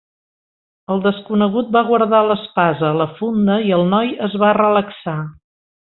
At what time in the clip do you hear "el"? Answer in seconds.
0.93-1.03, 3.81-3.87